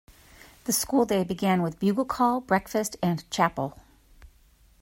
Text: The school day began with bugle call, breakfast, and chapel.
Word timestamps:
The 0.63 0.71
school 0.73 1.05
day 1.05 1.23
began 1.23 1.61
with 1.61 1.77
bugle 1.77 2.05
call, 2.05 2.41
breakfast, 2.41 2.97
and 3.03 3.23
chapel. 3.29 3.77